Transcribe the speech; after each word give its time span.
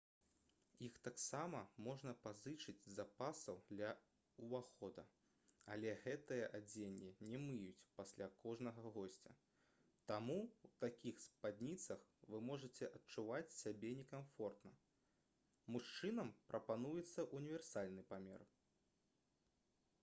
іх 0.85 0.93
таксама 1.05 1.57
можна 1.87 2.11
пазычыць 2.21 2.77
з 2.83 2.91
запасаў 2.99 3.57
ля 3.81 3.89
ўвахода 4.45 5.03
але 5.75 5.91
гэтае 6.05 6.39
адзенне 6.59 7.11
не 7.33 7.41
мыюць 7.43 7.87
пасля 7.99 8.29
кожнага 8.45 8.93
госця 8.95 9.33
таму 10.13 10.37
ў 10.45 10.71
такіх 10.85 11.19
спадніцах 11.27 12.07
вы 12.35 12.39
можаце 12.49 12.89
адчуваць 13.01 13.55
сябе 13.59 13.91
некамфортна 14.01 14.75
мужчынам 15.75 16.33
прапануецца 16.55 17.27
ўніверсальны 17.41 18.05
памер 18.15 18.47